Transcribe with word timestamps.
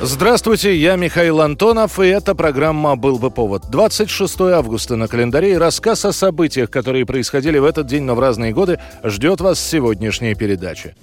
Здравствуйте, 0.00 0.76
я 0.76 0.94
Михаил 0.94 1.40
Антонов, 1.40 1.98
и 1.98 2.06
эта 2.06 2.36
программа 2.36 2.94
«Был 2.94 3.18
бы 3.18 3.32
повод». 3.32 3.64
26 3.68 4.40
августа 4.42 4.94
на 4.94 5.08
календаре 5.08 5.54
и 5.54 5.56
рассказ 5.56 6.04
о 6.04 6.12
событиях, 6.12 6.70
которые 6.70 7.04
происходили 7.04 7.58
в 7.58 7.64
этот 7.64 7.88
день, 7.88 8.04
но 8.04 8.14
в 8.14 8.20
разные 8.20 8.52
годы, 8.52 8.78
ждет 9.02 9.40
вас 9.40 9.58
сегодняшняя 9.58 10.36
передача. 10.36 10.94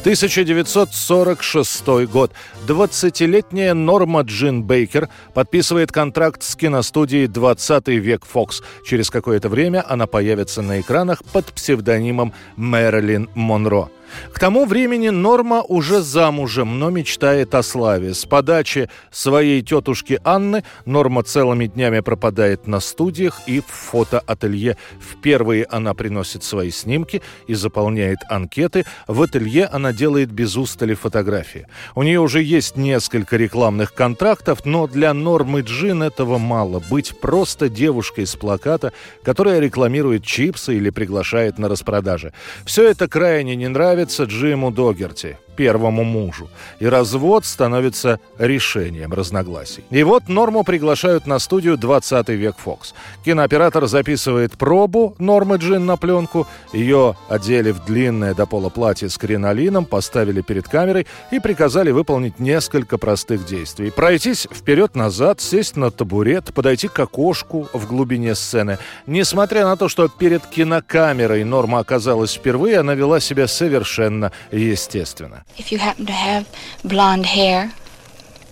1946 0.00 1.84
год. 2.10 2.32
20-летняя 2.66 3.74
Норма 3.74 4.22
Джин 4.22 4.62
Бейкер 4.62 5.10
подписывает 5.34 5.92
контракт 5.92 6.42
с 6.42 6.56
киностудией 6.56 7.26
«20 7.26 7.94
век 7.96 8.24
Фокс». 8.24 8.62
Через 8.86 9.10
какое-то 9.10 9.50
время 9.50 9.84
она 9.86 10.06
появится 10.06 10.62
на 10.62 10.80
экранах 10.80 11.22
под 11.24 11.44
псевдонимом 11.52 12.32
Мэрилин 12.56 13.28
Монро. 13.34 13.90
К 14.32 14.38
тому 14.38 14.66
времени 14.66 15.08
Норма 15.08 15.62
уже 15.62 16.02
замужем, 16.02 16.78
но 16.78 16.90
мечтает 16.90 17.54
о 17.54 17.62
славе. 17.62 18.14
С 18.14 18.26
подачи 18.26 18.88
своей 19.10 19.62
тетушки 19.62 20.20
Анны 20.24 20.64
Норма 20.84 21.22
целыми 21.22 21.66
днями 21.66 22.00
пропадает 22.00 22.66
на 22.66 22.80
студиях 22.80 23.40
и 23.46 23.60
в 23.60 23.66
фотоателье. 23.66 24.76
Впервые 25.00 25.64
она 25.64 25.94
приносит 25.94 26.44
свои 26.44 26.70
снимки 26.70 27.22
и 27.46 27.54
заполняет 27.54 28.18
анкеты. 28.28 28.84
В 29.06 29.22
ателье 29.22 29.66
она 29.66 29.92
делает 29.92 30.30
без 30.30 30.56
устали 30.56 30.94
фотографии. 30.94 31.66
У 31.94 32.02
нее 32.02 32.20
уже 32.20 32.42
есть 32.42 32.76
несколько 32.76 33.36
рекламных 33.36 33.94
контрактов, 33.94 34.64
но 34.64 34.86
для 34.86 35.14
Нормы 35.14 35.60
Джин 35.60 36.02
этого 36.02 36.38
мало. 36.38 36.82
Быть 36.90 37.18
просто 37.20 37.68
девушкой 37.68 38.26
с 38.26 38.36
плаката, 38.36 38.92
которая 39.22 39.60
рекламирует 39.60 40.24
чипсы 40.24 40.76
или 40.76 40.90
приглашает 40.90 41.58
на 41.58 41.68
распродажи. 41.68 42.32
Все 42.64 42.88
это 42.88 43.08
крайне 43.08 43.56
не 43.56 43.68
нравится 43.68 43.99
нравится 44.00 44.24
Джиму 44.24 44.70
Догерти, 44.70 45.36
первому 45.60 46.04
мужу, 46.04 46.48
и 46.78 46.86
развод 46.86 47.44
становится 47.44 48.18
решением 48.38 49.12
разногласий. 49.12 49.84
И 49.90 50.02
вот 50.02 50.26
Норму 50.26 50.64
приглашают 50.64 51.26
на 51.26 51.38
студию 51.38 51.76
«20 51.76 52.34
век 52.34 52.56
Фокс». 52.56 52.94
Кинооператор 53.26 53.86
записывает 53.86 54.56
пробу 54.56 55.14
Нормы 55.18 55.58
Джин 55.58 55.84
на 55.84 55.98
пленку, 55.98 56.46
ее 56.72 57.14
одели 57.28 57.72
в 57.72 57.84
длинное 57.84 58.32
до 58.32 58.46
пола 58.46 58.70
платье 58.70 59.10
с 59.10 59.18
кринолином, 59.18 59.84
поставили 59.84 60.40
перед 60.40 60.66
камерой 60.66 61.06
и 61.30 61.40
приказали 61.40 61.90
выполнить 61.90 62.38
несколько 62.38 62.96
простых 62.96 63.44
действий. 63.44 63.90
Пройтись 63.90 64.48
вперед-назад, 64.50 65.42
сесть 65.42 65.76
на 65.76 65.90
табурет, 65.90 66.54
подойти 66.54 66.88
к 66.88 66.98
окошку 66.98 67.68
в 67.74 67.86
глубине 67.86 68.34
сцены. 68.34 68.78
Несмотря 69.06 69.66
на 69.66 69.76
то, 69.76 69.90
что 69.90 70.08
перед 70.08 70.46
кинокамерой 70.46 71.44
Норма 71.44 71.80
оказалась 71.80 72.32
впервые, 72.32 72.78
она 72.78 72.94
вела 72.94 73.20
себя 73.20 73.46
совершенно 73.46 74.32
естественно. 74.50 75.44
if 75.57 75.71
you 75.71 75.77
happen 75.77 76.05
to 76.05 76.13
have 76.13 76.45
blonde 76.83 77.25
hair, 77.25 77.71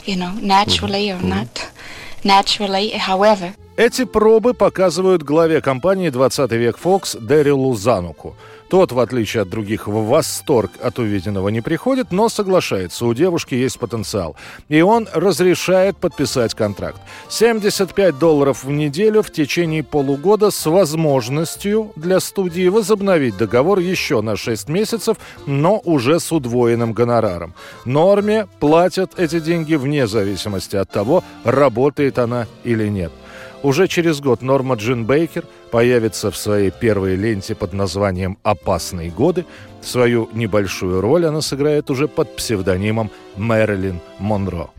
you 0.05 0.15
know, 0.15 0.33
naturally 0.41 1.11
or 1.11 1.21
not 1.21 1.71
naturally, 2.23 2.91
however. 2.91 3.53
Эти 3.75 4.05
пробы 4.05 4.53
показывают 4.53 5.23
главе 5.23 5.59
компании 5.59 6.09
«20 6.09 6.55
век 6.57 6.77
Фокс» 6.77 7.15
Дэрилу 7.15 7.73
Зануку. 7.75 8.35
Тот, 8.68 8.92
в 8.92 9.00
отличие 9.00 9.42
от 9.42 9.48
других, 9.48 9.88
в 9.88 10.06
восторг 10.06 10.70
от 10.82 10.98
увиденного 10.98 11.48
не 11.48 11.62
приходит, 11.62 12.12
но 12.12 12.28
соглашается, 12.28 13.06
у 13.06 13.14
девушки 13.14 13.54
есть 13.54 13.78
потенциал. 13.78 14.36
И 14.68 14.82
он 14.82 15.08
разрешает 15.12 15.96
подписать 15.96 16.54
контракт. 16.54 17.00
75 17.30 18.18
долларов 18.18 18.64
в 18.64 18.70
неделю 18.70 19.22
в 19.22 19.30
течение 19.30 19.82
полугода 19.82 20.50
с 20.50 20.66
возможностью 20.66 21.92
для 21.96 22.20
студии 22.20 22.68
возобновить 22.68 23.36
договор 23.38 23.78
еще 23.78 24.20
на 24.20 24.36
6 24.36 24.68
месяцев, 24.68 25.16
но 25.46 25.80
уже 25.84 26.20
с 26.20 26.30
удвоенным 26.30 26.92
гонораром. 26.92 27.54
Норме 27.86 28.48
платят 28.60 29.18
эти 29.18 29.40
деньги 29.40 29.76
вне 29.76 30.06
зависимости 30.06 30.76
от 30.76 30.90
того, 30.90 31.24
работает 31.44 32.18
она 32.18 32.46
или 32.64 32.88
нет. 32.88 33.12
Уже 33.62 33.88
через 33.88 34.20
год 34.20 34.42
Норма 34.42 34.76
Джин 34.76 35.04
Бейкер 35.04 35.44
появится 35.70 36.30
в 36.30 36.36
своей 36.36 36.70
первой 36.70 37.16
ленте 37.16 37.54
под 37.54 37.72
названием 37.72 38.38
«Опасные 38.42 39.10
годы». 39.10 39.44
Свою 39.80 40.28
небольшую 40.32 41.00
роль 41.00 41.26
она 41.26 41.40
сыграет 41.40 41.90
уже 41.90 42.08
под 42.08 42.36
псевдонимом 42.36 43.10
Мэрилин 43.36 44.00
Монро. 44.18 44.70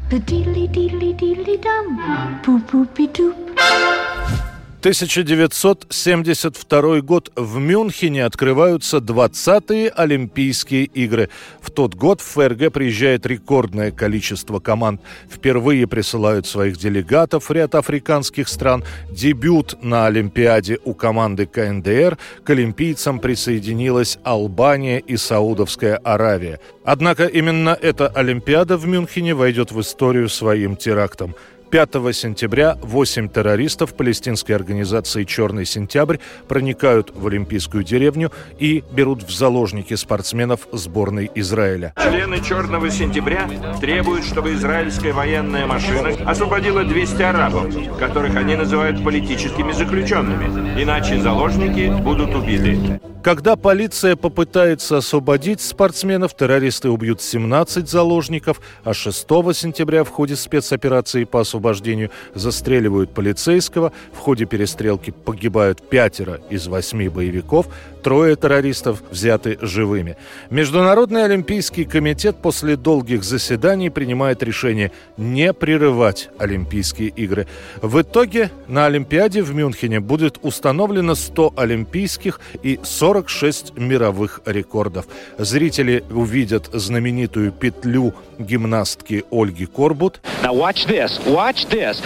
1972 4.80 7.02
год. 7.02 7.32
В 7.36 7.58
Мюнхене 7.58 8.24
открываются 8.24 9.00
20-е 9.00 9.90
Олимпийские 9.90 10.86
игры. 10.86 11.28
В 11.60 11.70
тот 11.70 11.96
год 11.96 12.22
в 12.22 12.24
ФРГ 12.24 12.72
приезжает 12.72 13.26
рекордное 13.26 13.92
количество 13.92 14.62
команд. 14.62 15.02
Впервые 15.30 15.86
присылают 15.86 16.48
своих 16.48 16.78
делегатов 16.78 17.52
ряд 17.52 17.76
африканских 17.76 18.48
стран. 18.48 18.86
Дебют 19.12 19.84
на 19.84 20.06
Олимпиаде 20.06 20.80
у 20.86 20.94
команды 20.94 21.46
КНДР. 21.46 22.18
К 22.46 22.52
олимпийцам 22.52 23.20
присоединилась 23.20 24.18
Албания 24.24 25.00
и 25.00 25.18
Саудовская 25.18 25.98
Аравия. 25.98 26.62
Однако 26.86 27.26
именно 27.26 27.78
эта 27.82 28.08
Олимпиада 28.08 28.78
в 28.78 28.88
Мюнхене 28.88 29.34
войдет 29.34 29.74
в 29.74 29.82
историю 29.82 30.30
своим 30.30 30.78
терактом. 30.78 31.36
5 31.70 31.92
сентября 32.14 32.78
8 32.82 33.30
террористов 33.30 33.94
палестинской 33.94 34.56
организации 34.56 35.24
«Черный 35.24 35.66
сентябрь» 35.66 36.18
проникают 36.48 37.12
в 37.16 37.28
Олимпийскую 37.28 37.84
деревню 37.84 38.32
и 38.58 38.84
берут 38.92 39.22
в 39.22 39.30
заложники 39.30 39.94
спортсменов 39.94 40.68
сборной 40.72 41.30
Израиля. 41.36 41.94
Члены 42.02 42.42
«Черного 42.42 42.90
сентября» 42.90 43.48
требуют, 43.80 44.26
чтобы 44.26 44.54
израильская 44.54 45.14
военная 45.14 45.68
машина 45.68 46.10
освободила 46.26 46.84
200 46.84 47.22
арабов, 47.22 48.00
которых 48.00 48.36
они 48.36 48.56
называют 48.56 49.04
политическими 49.04 49.72
заключенными. 49.72 50.82
Иначе 50.82 51.20
заложники 51.20 51.94
будут 52.02 52.34
убиты. 52.34 53.00
Когда 53.22 53.58
полиция 53.58 54.16
попытается 54.16 54.98
освободить 54.98 55.60
спортсменов, 55.60 56.34
террористы 56.36 56.90
убьют 56.90 57.22
17 57.22 57.90
заложников, 57.90 58.62
а 58.86 58.94
6 58.94 59.28
сентября 59.54 60.06
в 60.06 60.10
ходе 60.10 60.38
спецоперации 60.38 61.26
по 61.26 61.42
освобождению 61.42 62.12
застреливают 62.34 63.14
полицейского. 63.14 63.92
В 64.14 64.20
ходе 64.20 64.46
перестрелки 64.46 65.12
погибают 65.12 65.82
пятеро 65.90 66.40
из 66.50 66.68
восьми 66.68 67.10
боевиков, 67.10 67.68
трое 68.02 68.38
террористов 68.38 69.04
взяты 69.12 69.58
живыми. 69.62 70.16
Международный 70.50 71.26
олимпийский 71.26 71.84
комитет 71.84 72.38
после 72.38 72.78
долгих 72.78 73.26
заседаний 73.26 73.90
принимает 73.90 74.42
решение 74.44 74.94
не 75.18 75.52
прерывать 75.52 76.30
Олимпийские 76.38 77.10
игры. 77.10 77.48
В 77.82 78.02
итоге 78.02 78.50
на 78.68 78.86
Олимпиаде 78.86 79.44
в 79.44 79.54
Мюнхене 79.54 80.00
будет 80.00 80.40
установлено 80.42 81.16
100 81.16 81.54
олимпийских 81.58 82.40
и 82.64 82.80
46 83.14 83.76
мировых 83.76 84.42
рекордов. 84.46 85.06
Зрители 85.40 86.04
увидят 86.12 86.70
знаменитую 86.72 87.52
петлю 87.52 88.14
гимнастки 88.38 89.26
Ольги 89.32 89.66
Корбут, 89.66 90.20
Now 90.44 90.54
watch 90.54 90.86
this. 90.88 91.18
Watch 91.26 91.68
this. 91.70 91.98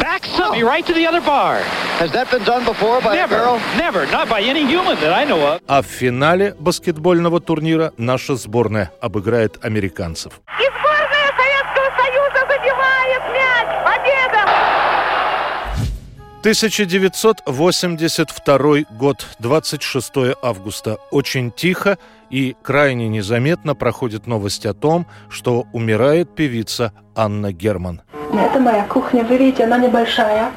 Backs 0.00 0.38
up 0.38 0.52
me 0.52 0.62
right 0.62 0.86
to 0.86 0.94
the 0.94 1.06
other 1.08 1.20
bar. 1.20 1.58
Has 1.98 2.12
that 2.12 2.30
been 2.30 2.44
done 2.44 2.64
before 2.64 3.00
by 3.02 3.14
a 3.14 3.16
Never, 3.16 3.36
girl? 3.36 3.60
never, 3.76 4.06
not 4.12 4.28
by 4.28 4.40
any 4.40 4.64
human 4.64 4.96
that 5.00 5.12
I 5.12 5.24
know 5.26 5.40
of. 5.54 5.60
а 5.66 5.82
в 5.82 5.86
финале 5.86 6.54
баскетбольного 6.60 7.40
турнира 7.40 7.92
наша 7.96 8.36
сборная 8.36 8.92
обыграет 9.00 9.58
американцев. 9.64 10.40
И 10.60 10.68
1982 16.40 18.96
год, 18.96 19.26
26 19.40 20.12
августа. 20.40 20.98
Очень 21.10 21.50
тихо 21.50 21.98
и 22.30 22.54
крайне 22.62 23.08
незаметно 23.08 23.74
проходит 23.74 24.28
новость 24.28 24.64
о 24.64 24.72
том, 24.72 25.08
что 25.28 25.66
умирает 25.72 26.36
певица 26.36 26.92
Анна 27.16 27.52
Герман. 27.52 28.02
Это 28.32 28.60
моя 28.60 28.84
кухня, 28.84 29.24
вы 29.24 29.36
видите, 29.36 29.64
она 29.64 29.78
небольшая. 29.78 30.52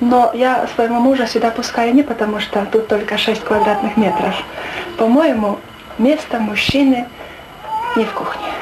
Но 0.00 0.32
я 0.34 0.68
своего 0.74 1.00
мужа 1.00 1.26
сюда 1.26 1.50
пускаю 1.50 1.94
не 1.94 2.02
потому, 2.02 2.38
что 2.38 2.66
тут 2.66 2.88
только 2.88 3.16
6 3.16 3.42
квадратных 3.42 3.96
метров. 3.96 4.34
По-моему, 4.98 5.58
место 5.96 6.40
мужчины 6.40 7.08
не 7.96 8.04
в 8.04 8.12
кухне. 8.12 8.52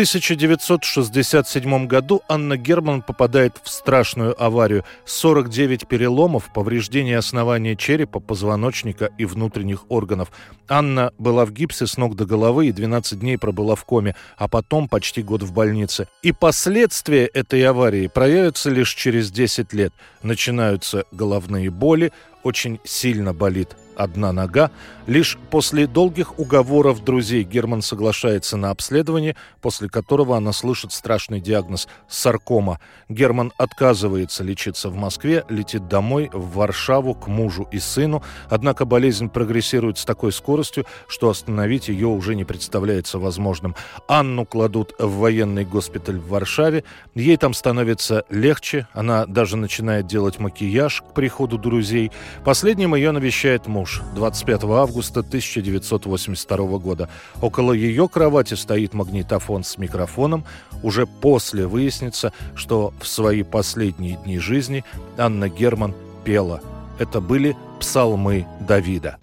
В 0.00 0.02
1967 0.02 1.86
году 1.86 2.22
Анна 2.26 2.56
Герман 2.56 3.02
попадает 3.02 3.60
в 3.62 3.68
страшную 3.68 4.34
аварию. 4.42 4.82
49 5.04 5.86
переломов, 5.86 6.50
повреждение 6.54 7.18
основания 7.18 7.76
черепа, 7.76 8.18
позвоночника 8.18 9.10
и 9.18 9.26
внутренних 9.26 9.90
органов. 9.90 10.32
Анна 10.70 11.12
была 11.18 11.44
в 11.44 11.52
гипсе 11.52 11.86
с 11.86 11.98
ног 11.98 12.16
до 12.16 12.24
головы 12.24 12.68
и 12.68 12.72
12 12.72 13.20
дней 13.20 13.36
пробыла 13.36 13.76
в 13.76 13.84
коме, 13.84 14.16
а 14.38 14.48
потом 14.48 14.88
почти 14.88 15.22
год 15.22 15.42
в 15.42 15.52
больнице. 15.52 16.08
И 16.22 16.32
последствия 16.32 17.26
этой 17.26 17.62
аварии 17.62 18.06
проявятся 18.06 18.70
лишь 18.70 18.94
через 18.94 19.30
10 19.30 19.74
лет. 19.74 19.92
Начинаются 20.22 21.04
головные 21.12 21.68
боли, 21.68 22.10
очень 22.42 22.80
сильно 22.84 23.34
болит 23.34 23.76
одна 24.02 24.32
нога. 24.32 24.70
Лишь 25.06 25.36
после 25.50 25.86
долгих 25.86 26.38
уговоров 26.38 27.04
друзей 27.04 27.42
Герман 27.42 27.82
соглашается 27.82 28.56
на 28.56 28.70
обследование, 28.70 29.36
после 29.60 29.88
которого 29.88 30.36
она 30.36 30.52
слышит 30.52 30.92
страшный 30.92 31.40
диагноз– 31.40 31.88
саркома. 32.08 32.80
Герман 33.08 33.52
отказывается 33.58 34.42
лечиться 34.42 34.88
в 34.88 34.96
Москве, 34.96 35.44
летит 35.48 35.88
домой, 35.88 36.30
в 36.32 36.54
Варшаву, 36.54 37.14
к 37.14 37.26
мужу 37.26 37.68
и 37.72 37.78
сыну. 37.78 38.22
Однако 38.48 38.84
болезнь 38.84 39.28
прогрессирует 39.28 39.98
с 39.98 40.04
такой 40.04 40.32
скоростью, 40.32 40.86
что 41.08 41.28
остановить 41.28 41.88
ее 41.88 42.06
уже 42.06 42.34
не 42.34 42.44
представляется 42.44 43.18
возможным. 43.18 43.74
Анну 44.08 44.46
кладут 44.46 44.94
в 44.98 45.18
военный 45.18 45.64
госпиталь 45.64 46.18
в 46.18 46.28
Варшаве. 46.28 46.84
Ей 47.14 47.36
там 47.36 47.52
становится 47.52 48.24
легче. 48.30 48.86
Она 48.92 49.26
даже 49.26 49.56
начинает 49.56 50.06
делать 50.06 50.38
макияж 50.38 51.02
к 51.02 51.14
приходу 51.14 51.58
друзей. 51.58 52.12
Последним 52.44 52.94
ее 52.94 53.10
навещает 53.10 53.66
муж 53.66 53.89
муж 53.90 54.02
25 54.14 54.64
августа 54.64 55.20
1982 55.20 56.78
года. 56.78 57.08
Около 57.40 57.72
ее 57.72 58.08
кровати 58.08 58.54
стоит 58.54 58.94
магнитофон 58.94 59.64
с 59.64 59.78
микрофоном. 59.78 60.44
Уже 60.82 61.06
после 61.06 61.66
выяснится, 61.66 62.32
что 62.54 62.92
в 63.00 63.06
свои 63.06 63.42
последние 63.42 64.16
дни 64.16 64.38
жизни 64.38 64.84
Анна 65.18 65.48
Герман 65.48 65.94
пела. 66.24 66.60
Это 66.98 67.20
были 67.20 67.56
псалмы 67.80 68.46
Давида. 68.68 69.16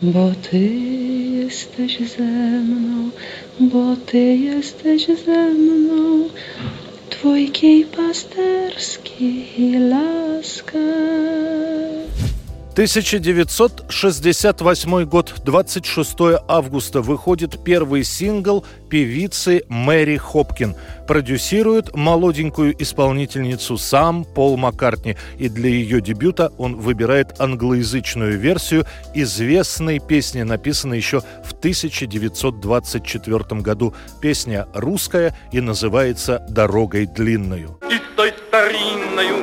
Jesteś 1.48 2.00
ze 2.18 2.24
mną, 2.62 3.12
bo 3.60 3.96
ty 3.96 4.18
jesteś 4.18 5.08
ze 5.26 5.54
mną, 5.54 6.28
Twój 7.10 7.50
kij 7.52 7.86
pasterski 7.86 9.46
laska. 9.80 10.78
1968 12.78 15.06
год, 15.06 15.34
26 15.44 16.16
августа, 16.48 17.02
выходит 17.02 17.64
первый 17.64 18.04
сингл 18.04 18.64
певицы 18.88 19.64
Мэри 19.68 20.18
Хопкин. 20.18 20.76
Продюсирует 21.08 21.96
молоденькую 21.96 22.80
исполнительницу 22.80 23.80
сам 23.80 24.26
Пол 24.26 24.58
Маккартни. 24.58 25.18
И 25.40 25.50
для 25.50 25.72
ее 25.72 26.02
дебюта 26.02 26.54
он 26.60 26.76
выбирает 26.76 27.42
англоязычную 27.42 28.38
версию 28.38 28.86
известной 29.16 29.98
песни, 29.98 30.44
написанной 30.44 30.98
еще 30.98 31.22
в 31.44 31.54
1924 31.54 33.62
году. 33.62 33.96
Песня 34.22 34.68
русская 34.76 35.34
и 35.52 35.62
называется 35.62 36.46
«Дорогой 36.48 37.08
длинною». 37.08 37.80
И 37.90 38.00
той 38.16 38.32
старинною, 38.50 39.36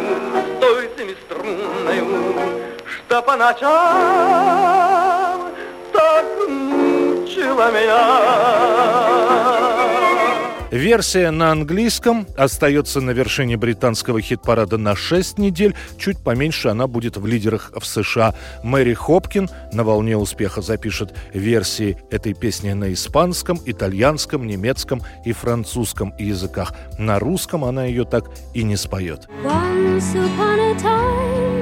по 3.25 3.37
ночам 3.37 3.71
так 5.93 6.25
мучила 6.49 7.71
меня. 7.71 9.15
Версия 10.71 11.31
на 11.31 11.53
английском 11.53 12.27
остается 12.37 13.01
на 13.01 13.13
вершине 13.13 13.57
британского 13.57 14.21
хит-парада 14.21 14.77
на 14.77 14.97
6 14.97 15.39
недель. 15.39 15.77
Чуть 15.99 16.19
поменьше 16.19 16.67
она 16.67 16.89
будет 16.89 17.17
в 17.17 17.25
лидерах 17.27 17.71
в 17.77 17.87
США. 17.87 18.35
Мэри 18.65 18.95
Хопкин 18.95 19.49
на 19.73 19.85
волне 19.85 20.17
успеха 20.17 20.63
запишет 20.63 21.15
версии 21.33 21.97
этой 22.11 22.35
песни 22.35 22.73
на 22.73 22.93
испанском, 22.93 23.61
итальянском, 23.65 24.49
немецком 24.49 25.01
и 25.25 25.33
французском 25.33 26.13
языках. 26.19 26.75
На 26.99 27.21
русском 27.21 27.65
она 27.65 27.85
ее 27.85 28.05
так 28.05 28.25
и 28.53 28.65
не 28.65 28.77
споет. 28.77 29.29
Once 29.45 30.13
upon 30.17 30.59
a 30.59 30.75
time 30.75 31.54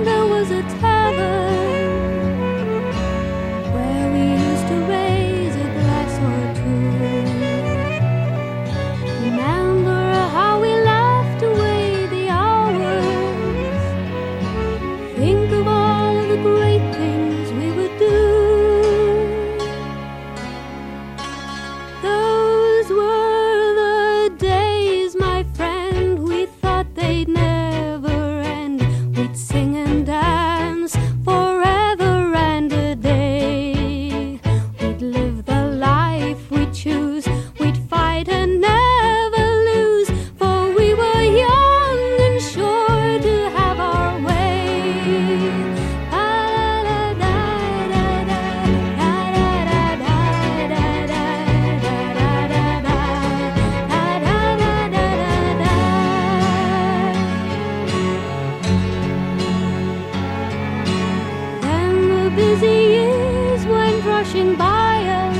busy 62.36 62.76
years 62.96 63.66
went 63.66 64.04
rushing 64.04 64.56
by 64.56 64.94
us. 65.22 65.36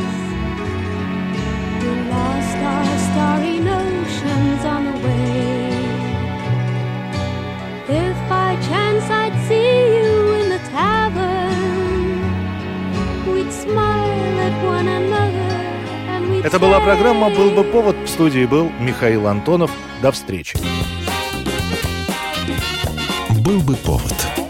We 1.81 1.93
lost 2.11 2.59
our 2.73 2.99
starry 3.09 3.59
notions 3.59 4.65
on 4.65 4.81
the 4.89 4.97
way. 5.07 5.73
If 7.89 8.17
by 8.29 8.57
chance 8.69 9.05
I'd 9.11 9.37
see 9.49 9.97
you 9.97 10.13
in 10.41 10.49
the 10.55 10.61
tavern, 10.71 12.21
we'd 13.33 13.53
smile 13.53 14.41
at 14.47 14.55
one 14.65 14.89
another. 14.89 15.51
Это 16.45 16.59
была 16.59 16.81
программа 16.81 17.31
«Был 17.31 17.51
бы 17.53 17.63
повод». 17.63 17.97
В 18.05 18.09
студии 18.09 18.47
был 18.47 18.71
Михаил 18.81 19.29
Антонов. 19.29 19.71
До 20.03 20.11
встречи. 20.11 20.59
«Был 23.45 23.61
бы 23.61 23.77
повод» 23.77 24.42